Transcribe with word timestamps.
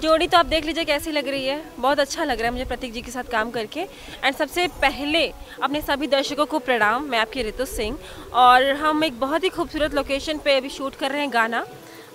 जोड़ी 0.00 0.26
तो 0.28 0.38
आप 0.38 0.46
देख 0.46 0.64
लीजिए 0.64 0.84
कैसी 0.84 1.10
लग 1.12 1.28
रही 1.28 1.46
है। 1.46 1.62
बहुत 1.78 2.00
अच्छा 2.00 2.24
लग 2.24 2.38
रहा 2.38 2.46
है 2.46 2.50
मुझे 2.50 2.64
प्रतीक 2.64 2.92
जी 2.92 3.00
के 3.02 3.10
साथ 3.10 3.24
काम 3.24 3.50
करके। 3.50 3.80
एंड 3.80 4.34
सबसे 4.34 4.66
पहले 4.82 5.26
अपने 5.62 5.80
सभी 5.80 6.06
दर्शकों 6.06 6.46
को 6.46 6.58
प्रणाम। 6.58 7.04
मैं 7.04 7.18
आपकी 7.18 7.42
रितु 7.42 7.64
सिंह। 7.64 7.98
और 8.34 8.70
हम 8.74 9.04
एक 9.04 9.18
बहुत 9.20 9.44
ही 9.44 9.48
खूबसूरत 9.48 9.94
लोकेशन 9.94 10.38
पे 10.38 10.56
अभी 10.56 10.68
शूट 10.68 10.94
कर 10.94 11.10
रहे 11.10 11.20
हैं 11.20 11.32
गाना। 11.32 11.64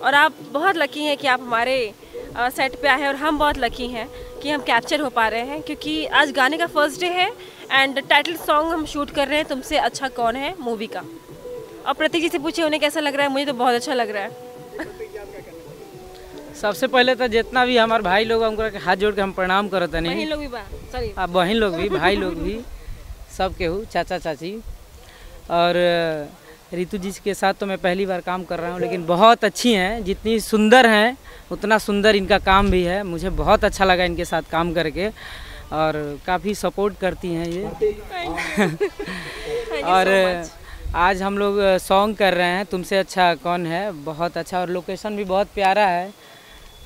और 0.02 0.14
आप 0.14 0.34
बहुत 0.52 0.76
लकी 0.76 1.04
हैं 1.04 1.16
कि 1.16 1.26
आप 1.26 1.40
हमारे 1.40 1.78
सेट 2.38 2.80
पे 2.82 2.88
आए 2.88 3.00
हैं। 3.00 3.08
और 3.08 3.16
हम 3.16 3.38
बहुत 3.38 3.58
लकी 3.58 3.86
हैं 3.88 4.08
कि 4.42 4.50
हम 4.50 4.62
कैप्चर 4.62 5.00
हो 5.00 5.10
पा 5.10 5.28
रहे 5.28 5.40
हैं। 5.40 5.60
क्योंकि 5.62 6.04
आज 6.06 6.32
गाने 6.32 6.58
का 6.58 6.66
फ़र्स्ट 6.66 7.00
डे 7.00 7.08
है। 7.10 7.30
एंड 7.72 8.00
टाइटल 8.08 8.36
सॉन्ग 8.36 8.72
हम 8.72 8.86
शूट 8.86 9.10
कर 9.10 9.28
रहे 9.28 9.38
हैं 9.38 9.46
तुमसे 9.46 9.78
अच्छा 9.78 10.08
कौन 10.08 10.36
है? 10.36 10.54
मूवी 10.60 10.86
का। 10.86 11.04
और 11.86 11.94
प्रतीक 11.94 12.22
जी 12.22 12.28
से 12.28 12.38
पूछे 12.38 12.62
उन्हें 12.62 12.80
कैसा 12.80 13.00
लग 13.00 13.14
रहा 13.14 13.26
है? 13.26 13.32
मुझे 13.32 13.46
तो 13.46 13.52
बहुत 13.52 13.74
अच्छा 13.74 13.94
लग 13.94 14.10
रहा 14.10 14.22
है। 14.22 14.45
सबसे 16.56 16.86
पहले 16.86 17.14
तो 17.14 17.26
जितना 17.28 17.64
भी 17.66 17.76
हमारे 17.76 18.02
भाई 18.02 18.24
लोग 18.24 18.42
उनका 18.42 18.70
हाथ 18.84 18.96
जोड़ 18.96 19.14
के 19.14 19.20
हम 19.20 19.32
प्रणाम 19.32 19.68
करत 19.68 19.94
नहीं? 19.96 20.26
लोग 20.26 20.40
भी 20.40 20.48
सॉरी। 20.92 21.12
बहन 21.18 21.56
लोग 21.56 21.74
भी 21.76 21.88
भाई 21.88 22.16
लोग 22.16 22.34
भी 22.42 22.58
सब 23.36 23.56
केहू 23.56 23.84
चाचा 23.92 24.18
चाची। 24.18 24.52
और 25.50 25.74
रितु 26.72 26.98
जी 26.98 27.10
के 27.24 27.34
साथ 27.34 27.54
तो 27.54 27.66
मैं 27.66 27.78
पहली 27.78 28.06
बार 28.06 28.20
काम 28.20 28.44
कर 28.44 28.58
रहा 28.60 28.72
हूँ 28.72 28.80
लेकिन 28.80 29.04
बहुत 29.06 29.44
अच्छी 29.44 29.72
हैं 29.74 30.04
जितनी 30.04 30.38
सुंदर 30.40 30.86
हैं 30.86 31.16
उतना 31.52 31.78
सुंदर 31.78 32.16
इनका 32.16 32.38
काम 32.40 32.70
भी 32.70 32.82
है। 32.84 33.02
मुझे 33.04 33.30
बहुत 33.32 33.64
अच्छा 33.64 33.84
लगा 33.84 34.04
इनके 34.04 34.24
साथ 34.24 34.50
काम 34.50 34.72
करके 34.74 35.08
और 35.72 36.18
काफ़ी 36.26 36.54
सपोर्ट 36.56 36.98
करती 37.00 37.28
हैं 37.34 37.46
ये। 37.48 37.64
और 39.84 40.06
आज 40.96 41.22
हम 41.22 41.38
लोग 41.38 41.60
सॉन्ग 41.80 42.16
कर 42.16 42.34
रहे 42.34 42.48
हैं 42.48 42.64
तुमसे 42.66 42.96
अच्छा 42.98 43.34
कौन 43.42 43.66
है? 43.66 43.90
बहुत 44.04 44.36
अच्छा 44.36 44.60
और 44.60 44.70
लोकेशन 44.70 45.16
भी 45.16 45.24
बहुत 45.26 45.48
प्यारा 45.54 45.86
है। 45.86 46.12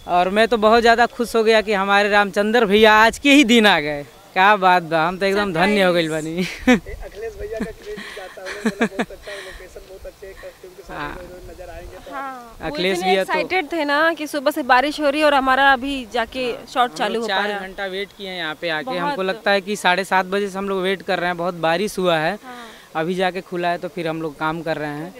और 0.08 0.28
मैं 0.36 0.46
तो 0.48 0.56
बहुत 0.56 0.80
ज़्यादा 0.80 1.06
खुश 1.06 1.34
हो 1.36 1.42
गया 1.44 1.60
कि 1.62 1.72
हमारे 1.72 2.08
रामचंद्र 2.08 2.66
भैया 2.66 2.92
आज 3.04 3.18
के 3.18 3.32
ही 3.32 3.44
दिन 3.44 3.66
आ 3.66 3.78
गए। 3.80 4.02
क्या 4.32 4.54
बात 4.56 4.82
बा 4.90 5.06
हम 5.06 5.18
तो 5.18 5.26
एकदम 5.26 5.52
धन्य 5.52 5.82
हो 5.82 5.92
गई 5.92 6.08
बनी। 6.08 6.36
अखिलेश 6.68 7.34
भैया 7.40 7.58
का 7.58 7.70
क्रेडिट 7.70 8.16
जाता 8.16 8.42
है 8.42 8.46
उन्होंने 8.46 8.70
बोला 8.70 8.86
बहुत 8.86 9.10
अच्छा 9.10 9.32
लोकेशन 9.32 9.80
बहुत 9.88 10.06
अच्छे 10.06 10.32
कॉस्ट्यूम 10.32 10.72
के 10.76 10.92
हाँ। 10.92 11.14
तो। 11.16 12.12
हाँ, 12.14 12.56
अखिलेश 12.70 12.98
भैया 13.00 13.24
तो- 13.24 13.34
एक्साइटेड 13.36 13.70
थे 13.72 13.84
ना 13.84 13.98
कि 14.14 14.26
सुबह 14.26 14.50
से 14.50 14.62
बारिश 14.70 15.00
हो 15.00 15.10
रही 15.10 15.20
है 15.20 15.26
और 15.26 15.34
हमारा 15.34 15.72
अभी 15.72 15.94
जाके 16.12 16.44
शॉट 16.72 16.94
चालू 16.94 17.20
हो 17.20 17.26
पा 17.26 17.34
चार 17.34 17.48
रहा 17.48 17.58
है 17.58 17.68
घंटा 17.68 17.86
वेट 17.86 18.08
किए 18.18 18.28
हैं 18.28 18.36
यहाँ 18.38 18.54
पे 18.60 18.68
आके। 18.68 18.96
हमको 18.96 19.22
लगता 19.22 19.50
है 19.50 19.60
कि 19.60 19.76
साढ़े 19.76 20.04
सात 20.04 20.26
बजे 20.26 20.48
से 20.50 20.58
हम 20.58 20.68
लोग 20.68 20.80
वेट 20.82 21.02
कर 21.02 21.18
रहे 21.18 21.28
हैं 21.28 21.36
बहुत 21.36 21.54
बारिश 21.66 21.98
हुआ 21.98 22.16
है। 22.18 22.34
हाँ। 22.44 22.56
अभी 23.02 23.14
जाके 23.14 23.40
खुला 23.40 23.68
है 23.68 23.78
तो 23.78 23.88
फिर 23.88 24.08
हम 24.08 24.22
लोग 24.22 24.38
काम 24.38 24.62
कर 24.62 24.76
रहे 24.76 24.90
हैं। 24.90 25.14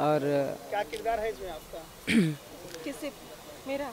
और 0.00 0.20
क्या 0.70 0.82
किरदार 0.82 1.20
है 1.20 1.30
इसमें 1.30 1.50
आपका? 1.50 1.78
किससे 2.84 3.10
मेरा? 3.66 3.90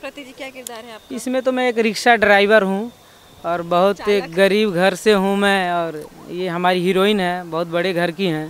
प्रतीक 0.00 0.26
जी 0.26 0.32
क्या 0.32 0.48
किरदार 0.50 0.84
है 0.84 0.94
आपका? 0.94 1.14
इसमें 1.16 1.40
तो 1.42 1.52
मैं 1.52 1.68
एक 1.68 1.78
रिक्शा 1.86 2.14
ड्राइवर 2.16 2.62
हूँ 2.62 2.90
और 3.46 3.62
बहुत 3.72 4.08
एक 4.08 4.32
गरीब 4.34 4.74
घर 4.74 4.94
से 4.94 5.12
हूँ 5.12 5.36
मैं 5.36 5.70
और 5.72 6.02
ये 6.30 6.48
हमारी 6.48 6.80
हीरोइन 6.84 7.20
है 7.20 7.42
बहुत 7.50 7.66
बड़े 7.76 7.92
घर 7.92 8.10
की 8.18 8.26
हैं 8.26 8.46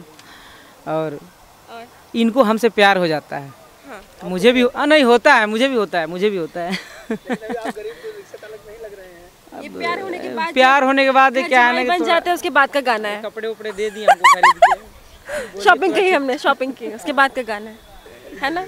और 0.89 1.19
और? 1.71 1.87
इनको 2.15 2.43
हमसे 2.43 2.69
प्यार 2.79 2.99
हो 2.99 3.07
जाता 3.07 3.37
है। 3.39 3.53
हाँ 3.87 4.29
मुझे 4.31 4.53
भी 4.53 4.65
आ, 4.67 4.85
नहीं 4.85 5.05
होता 5.05 5.35
है 5.35 5.47
मुझे 5.47 5.69
भी 5.69 5.77
होता 5.77 6.01
है 6.01 6.07
मुझे 6.07 6.31
भी 6.31 6.37
होता 6.37 6.61
है। 6.61 6.71
लेकिन 7.11 7.37
अभी 7.37 7.55
आप 7.57 7.75
गरीब 7.77 7.95
जो 8.05 8.11
रिक्शा 8.17 8.37
चालक 8.41 8.61
नहीं 8.67 8.79
लग 8.85 8.99
रहे 8.99 9.07
हैं। 9.07 9.63
ये 9.63 9.69
प्यार 9.79 10.01
होने 10.01 10.19
के 10.19 10.29
बाद 10.35 10.55
प्यार 10.55 10.85
होने 10.85 11.05
के 11.05 11.11
बाद 11.21 11.39
क्या 11.49 11.67
है 11.67 11.85
बन 11.87 12.05
जाते 12.05 12.31
हैं 12.31 12.35
उसके 12.35 12.51
बाद 12.59 12.71
का 12.73 12.81
गाना 12.91 13.09
है। 13.09 13.23
कपड़े 13.23 13.49
उपड़े 13.49 13.73
दे 13.73 13.91
दिए 13.91 14.07
हमको 14.07 14.35
खरीद 14.35 14.61
के। 14.65 14.89
शॉपिंग 15.65 15.95
की 15.95 16.11
हमने 16.11 16.39
शॉपिंग 16.39 16.73
की 16.75 16.93
उसके 16.95 17.13
बाद 17.21 17.33
का 17.35 17.43
गाना 17.53 17.71
है। 17.71 17.90
है 18.43 18.51
ना? 18.51 18.67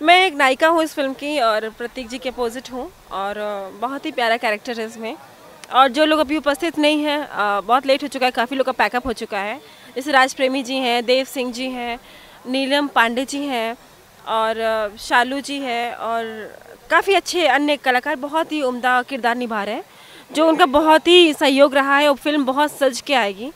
मैं 0.00 0.24
एक 0.26 0.34
नायिका 0.34 0.68
हूँ 0.68 0.82
इस 0.82 0.94
फ़िल्म 0.94 1.12
की 1.14 1.38
और 1.40 1.68
प्रतीक 1.78 2.08
जी 2.08 2.18
के 2.18 2.28
अपोजिट 2.28 2.70
हूँ 2.72 2.90
और 3.12 3.34
बहुत 3.80 4.06
ही 4.06 4.12
प्यारा 4.12 4.36
कैरेक्टर 4.36 4.80
है 4.80 4.86
इसमें। 4.86 5.16
और 5.72 5.88
जो 5.88 6.04
लोग 6.04 6.18
अभी 6.18 6.36
उपस्थित 6.36 6.78
नहीं 6.78 7.02
हैं 7.04 7.20
बहुत 7.66 7.86
लेट 7.86 8.02
हो 8.02 8.08
चुका 8.08 8.26
है, 8.26 8.32
काफ़ी 8.32 8.56
लोग 8.56 8.66
का 8.66 8.72
पैकअप 8.74 9.06
हो 9.06 9.12
चुका 9.14 9.38
है। 9.38 9.60
जैसे 9.96 10.12
राज 10.12 10.34
प्रेमी 10.34 10.62
जी 10.62 10.76
हैं, 10.76 11.04
देव 11.04 11.24
सिंह 11.26 11.52
जी 11.52 11.68
हैं, 11.70 11.98
नीलम 12.46 12.86
पांडे 12.88 13.24
जी 13.24 13.44
हैं 13.46 13.76
और 14.28 14.96
शालू 15.00 15.40
जी 15.40 15.58
है 15.60 15.94
और 15.94 16.24
काफ़ी 16.90 17.14
अच्छे 17.14 17.46
अन्य 17.48 17.76
कलाकार 17.76 18.16
बहुत 18.18 18.52
ही 18.52 18.62
उम्दा 18.62 19.00
किरदार 19.02 19.36
निभा 19.36 19.62
रहे 19.64 19.74
हैं, 19.74 19.84
जो 20.32 20.48
उनका 20.48 20.66
बहुत 20.68 21.08
ही 21.08 21.32
सहयोग 21.34 21.74
रहा 21.74 21.96
है 21.98 22.08
और 22.08 22.16
फ़िल्म 22.16 22.44
बहुत 22.44 22.72
सज 22.72 23.00
के 23.00 23.14
आएगी। 23.14 23.50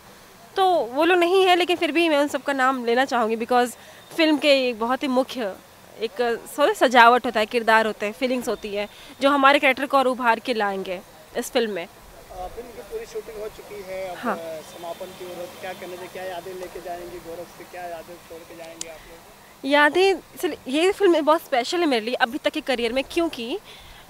तो 0.56 0.64
वो 0.66 1.04
लोग 1.04 1.18
नहीं 1.18 1.44
है, 1.46 1.56
लेकिन 1.56 1.76
फिर 1.76 1.92
भी 1.92 2.08
मैं 2.08 2.18
उन 2.18 2.28
सबका 2.28 2.52
नाम 2.52 2.84
लेना 2.84 3.04
चाहूँगी 3.04 3.36
बिकॉज़ 3.36 3.74
फ़िल्म 4.14 4.38
के 4.38 4.50
एक 4.68 4.78
बहुत 4.78 5.02
ही 5.02 5.08
मुख्य 5.10 5.54
एक 5.98 6.20
सॉरी 6.56 6.74
सजावट 6.74 7.26
होता 7.26 7.40
है 7.40 7.46
किरदार 7.46 7.86
होते 7.86 8.06
हैं 8.06 8.12
फीलिंग्स 8.12 8.48
होती 8.48 8.74
है 8.74 8.88
जो 9.20 9.30
हमारे 9.30 9.58
कैरेक्टर 9.58 9.86
को 9.86 9.98
और 9.98 10.06
उभार 10.08 10.40
के 10.46 10.54
लाएँगे 10.54 11.00
इस 11.38 11.50
फ़िल्म 11.50 11.72
में 11.72 11.86
फ़िल्म 11.86 12.68
की 12.68 12.82
पूरी 12.82 13.06
शूटिंग 13.06 13.40
हो 13.40 13.48
चुकी 13.56 13.82
है 13.82 14.02
अब 14.08 14.16
हाँ। 14.18 14.36
समापन 14.70 15.12
की 15.18 15.26
ओर 15.26 15.46
क्या 15.60 15.72
कहने 15.72 15.96
से 15.96 16.06
क्या 16.12 16.24
यादें 16.24 16.52
लेके 16.54 16.80
जाएँगे 16.80 17.18
गौरव 17.20 17.44
से 17.58 17.64
क्या 17.72 17.86
यादें 17.86 18.14
छोड़ 18.28 18.40
के 18.40 18.56
जाएँगे 18.56 18.88
आप 18.88 19.00
लोग 19.08 19.32
यादें 19.64 20.52
ये 20.68 20.90
फ़िल्म 20.92 21.20
बहुत 21.22 21.42
स्पेशल 21.42 21.80
है 21.80 21.86
मेरे 21.86 22.04
लिए 22.04 22.14
अभी 22.26 22.38
तक 22.38 22.52
के 22.52 22.60
करियर 22.62 22.92
में 22.92 23.02
क्योंकि 23.10 23.58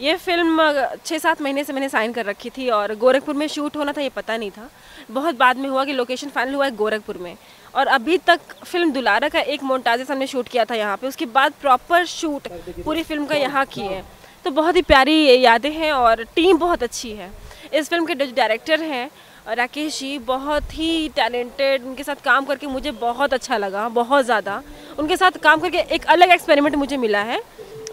ये 0.01 0.15
फ़िल्म 0.17 0.73
छः 1.07 1.19
सात 1.19 1.41
महीने 1.43 1.63
से 1.65 1.73
मैंने 1.73 1.89
साइन 1.89 2.13
कर 2.13 2.25
रखी 2.27 2.51
थी 2.51 2.69
और 2.71 2.95
गोरखपुर 2.97 3.35
में 3.35 3.47
शूट 3.49 3.77
होना 3.77 3.93
था, 3.93 4.01
ये 4.01 4.09
पता 4.11 4.37
नहीं 4.37 4.51
था। 4.51 4.69
बहुत 5.11 5.35
बाद 5.37 5.57
में 5.57 5.69
हुआ 5.69 5.85
कि 5.85 5.93
लोकेशन 5.93 6.29
फाइनल 6.29 6.55
हुआ 6.55 6.65
है 6.65 6.71
गोरखपुर 6.77 7.19
में। 7.19 7.37
और 7.75 7.87
अभी 7.89 8.17
तक 8.21 8.41
फ़िल्म 8.65 8.93
दुलारा 8.93 9.29
का 9.29 9.41
एक 9.41 9.63
मोन्टाजेस 9.63 10.11
हमने 10.11 10.27
शूट 10.27 10.49
किया 10.49 10.65
था 10.65 10.75
यहाँ 10.75 10.97
पे। 10.97 11.07
उसके 11.07 11.27
बाद 11.29 11.53
प्रॉपर 11.61 12.05
शूट 12.07 12.49
पूरी 12.85 13.03
फ़िल्म 13.03 13.27
का 13.27 13.37
यहाँ 13.37 13.65
किए 13.67 14.03
तो 14.45 14.51
बहुत 14.53 14.77
ही 14.77 14.83
प्यारी 14.83 15.45
यादें 15.45 15.71
हैं 15.73 15.93
और 15.93 16.23
टीम 16.35 16.59
बहुत 16.59 16.83
अच्छी 16.83 17.11
है। 17.13 17.31
इस 17.73 17.89
फ़िल्म 17.89 18.07
के 18.07 18.15
डायरेक्टर 18.15 18.83
हैं 18.83 19.11
राकेश 19.49 19.99
जी, 19.99 20.19
बहुत 20.21 20.73
ही 20.73 21.09
टैलेंटेड 21.17 21.85
उनके 21.85 22.03
साथ 22.03 22.23
काम 22.25 22.45
करके 22.45 22.67
मुझे 22.67 22.91
बहुत 22.93 23.35
अच्छा 23.35 23.57
लगा, 23.57 23.89
बहुत 23.91 24.25
ज़्यादा। 24.25 24.63
उनके 24.99 25.17
साथ 25.17 25.39
काम 25.43 25.61
करके 25.61 25.79
एक 25.95 26.07
अलग 26.07 26.31
एक्सपेरिमेंट 26.33 26.77
मुझे 26.77 26.97
मिला 26.97 27.23
है। 27.23 27.39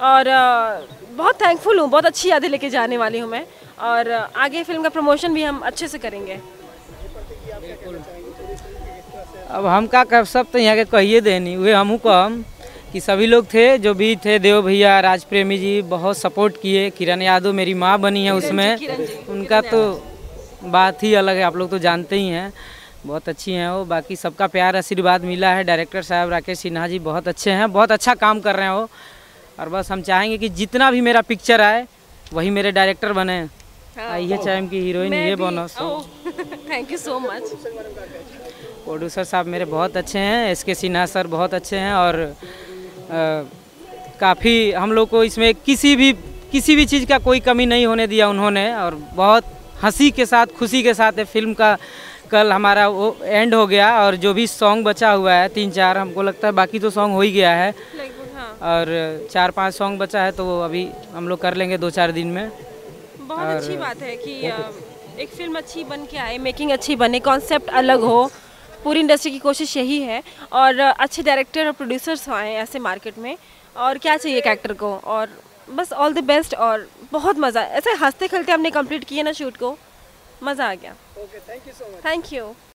और 0.01 0.27
बहुत 1.11 1.41
थैंकफुल 1.41 1.79
हूँ 1.79 1.89
बहुत 1.89 2.05
अच्छी 2.05 2.29
यादें 2.29 2.47
लेके 2.49 2.69
जाने 2.69 2.97
वाली 2.97 3.19
हूँ 3.19 3.29
मैं 3.29 3.45
और 3.81 4.11
आगे 4.11 4.63
फ़िल्म 4.63 4.83
का 4.83 4.89
प्रमोशन 4.89 5.33
भी 5.33 5.43
हम 5.43 5.59
अच्छे 5.61 5.87
से 5.87 5.97
करेंगे। 5.97 6.39
अब 9.49 9.65
हम 9.65 9.87
का 9.87 10.03
कर 10.05 10.25
सब 10.25 10.51
तो 10.51 10.59
यहाँ 10.59 10.75
के 10.75 10.85
कहिए 10.87 11.21
देनी 11.21 11.55
वे 11.57 11.73
हमहू 11.73 11.97
कहम 11.97 12.43
कि 12.93 12.99
सभी 13.01 13.25
लोग 13.25 13.45
थे 13.53 13.77
जो 13.77 13.93
भी 13.93 14.15
थे 14.25 14.37
देव 14.39 14.61
भैया 14.61 14.99
राज 14.99 15.23
प्रेमी 15.23 15.57
जी 15.57 15.81
बहुत 15.89 16.17
सपोर्ट 16.17 16.61
किए। 16.61 16.89
किरण 16.89 17.21
यादव 17.21 17.53
मेरी 17.53 17.73
माँ 17.73 17.97
बनी 17.99 18.25
है 18.25 18.33
उसमें। 18.35 18.77
जी, 18.77 18.87
उनका 19.29 19.61
तो 19.63 19.81
बात 20.65 21.03
ही 21.03 21.13
अलग 21.15 21.35
है 21.35 21.43
आप 21.43 21.55
लोग 21.55 21.69
तो 21.69 21.79
जानते 21.79 22.15
ही 22.15 22.27
हैं। 22.29 22.51
बहुत 23.05 23.29
अच्छी 23.29 23.51
हैं 23.53 23.69
वो। 23.69 23.85
बाकी 23.85 24.15
सबका 24.15 24.47
प्यार 24.47 24.75
आशीर्वाद 24.75 25.23
मिला 25.25 25.53
है। 25.53 25.63
डायरेक्टर 25.63 26.01
साहब 26.03 26.29
राकेश 26.29 26.59
सिन्हा 26.59 26.87
जी 26.87 26.99
बहुत 27.01 27.27
अच्छे 27.27 27.51
हैं 27.51 27.71
बहुत 27.71 27.91
अच्छा 27.91 28.15
काम 28.15 28.39
कर 28.39 28.55
रहे 28.55 28.65
हैं 28.65 28.73
वो। 28.73 28.89
और 29.61 29.69
बस 29.69 29.91
हम 29.91 30.01
चाहेंगे 30.01 30.37
कि 30.37 30.49
जितना 30.57 30.89
भी 30.91 31.01
मेरा 31.01 31.21
पिक्चर 31.21 31.61
आए 31.61 31.85
वही 32.33 32.49
मेरे 32.49 32.71
डायरेक्टर 32.71 33.13
बने। 33.13 33.35
आइए 34.01 34.37
चाहे 34.37 34.59
उनकी 34.61 34.79
हीरोइन 34.79 35.13
ये 35.13 35.35
बनो 35.35 35.67
so 35.67 35.87
thank 36.69 36.91
you 36.91 36.97
so 36.97 37.19
much 37.19 37.51
producer 38.85 39.23
साहब 39.23 39.45
मेरे 39.45 39.65
बहुत 39.73 39.97
अच्छे 39.97 40.19
हैं 40.19 40.49
एस 40.51 40.63
के 40.63 40.75
सिन्हा 40.75 41.05
सर 41.05 41.27
बहुत 41.27 41.53
अच्छे 41.53 41.77
हैं 41.77 41.93
और 41.93 42.17
काफ़ी 44.19 44.55
हम 44.71 44.91
लोग 44.93 45.09
को 45.09 45.23
इसमें 45.23 45.53
किसी 45.65 45.95
भी 45.95 46.11
किसी 46.51 46.75
भी 46.75 46.85
चीज़ 46.85 47.05
का 47.07 47.17
कोई 47.19 47.39
कमी 47.41 47.65
नहीं 47.65 47.85
होने 47.85 48.07
दिया 48.07 48.29
उन्होंने 48.29 48.71
और 48.75 48.95
बहुत 49.15 49.53
हँसी 49.83 50.09
के 50.11 50.25
साथ 50.25 50.57
खुशी 50.57 50.81
के 50.83 50.93
साथ 50.93 51.23
फ़िल्म 51.25 51.53
का 51.53 51.77
कल 52.31 52.51
हमारा 52.51 52.87
वो 52.87 53.15
एंड 53.23 53.53
हो 53.55 53.65
गया 53.67 53.87
और 54.01 54.15
जो 54.15 54.33
भी 54.33 54.45
सॉन्ग 54.47 54.85
बचा 54.85 55.11
हुआ 55.11 55.33
है 55.33 55.47
तीन 55.55 55.71
चार 55.71 55.97
हमको 55.97 56.21
लगता 56.23 56.47
है 56.47 56.53
बाकी 56.53 56.79
तो 56.79 56.89
सॉन्ग 56.89 57.13
हो 57.15 57.21
ही 57.21 57.31
गया 57.31 57.51
है 57.55 57.69
हाँ। 57.69 58.00
और 58.63 59.27
चार 59.31 59.51
पाँच 59.51 59.73
सॉन्ग 59.73 59.99
बचा 59.99 60.23
है 60.23 60.31
तो 60.31 60.45
वो 60.45 60.59
अभी 60.61 60.87
हम 61.13 61.27
लोग 61.27 61.41
कर 61.41 61.55
लेंगे 61.55 61.77
दो 61.77 61.89
चार 61.89 62.11
दिन 62.11 62.27
में। 62.27 62.49
बहुत 63.19 63.39
और... 63.39 63.55
अच्छी 63.55 63.77
बात 63.77 64.01
है 64.01 64.15
कि 64.17 64.33
एक 65.21 65.29
फ़िल्म 65.29 65.57
अच्छी 65.57 65.83
बन 65.83 66.05
के 66.05 66.17
आए 66.17 66.37
मेकिंग 66.39 66.71
अच्छी 66.71 66.95
बने 66.95 67.19
कॉन्सेप्ट 67.21 67.69
अलग 67.75 68.01
हो। 68.03 68.25
पूरी 68.83 68.99
इंडस्ट्री 68.99 69.31
की 69.31 69.39
कोशिश 69.39 69.75
यही 69.77 70.01
है। 70.01 70.21
और 70.53 70.79
अच्छे 70.79 71.23
डायरेक्टर 71.23 71.65
और 71.65 71.71
प्रोड्यूसर्स 71.71 72.27
आए 72.31 72.53
ऐसे 72.55 72.79
मार्केट 72.79 73.17
में। 73.17 73.35
और 73.75 73.97
क्या 73.97 74.17
चाहिए 74.17 74.37
एक 74.37 74.47
एक्टर 74.47 74.73
को? 74.73 74.95
और 74.95 75.29
बस 75.69 75.93
ऑल 75.93 76.13
द 76.13 76.23
बेस्ट 76.25 76.55
और 76.55 76.87
बहुत 77.11 77.39
मज़ा 77.39 77.61
ऐसे 77.61 77.91
हँसते 78.01 78.27
खेलते 78.27 78.51
हमने 78.51 78.71
कंप्लीट 78.71 79.03
किया 79.03 79.23
ना 79.23 79.31
शूट 79.33 79.57
को। 79.57 79.77
मज़ा 80.43 80.69
आ 80.69 80.73
गया। 80.73 80.91
Okay 81.17 81.39
thank 81.39 81.67
you 81.67 81.73
so 81.73 81.85
much 81.87 82.05
thank 82.05 82.33
you 82.33 82.53